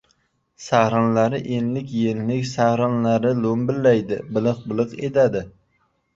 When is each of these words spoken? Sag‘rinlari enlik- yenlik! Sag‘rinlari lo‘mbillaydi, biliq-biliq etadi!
Sag‘rinlari 0.67 1.41
enlik- 1.57 1.93
yenlik! 1.97 2.47
Sag‘rinlari 2.53 3.35
lo‘mbillaydi, 3.43 4.19
biliq-biliq 4.39 4.99
etadi! 5.11 5.47